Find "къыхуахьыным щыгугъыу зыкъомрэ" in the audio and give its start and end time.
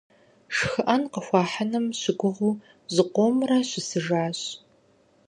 1.11-3.57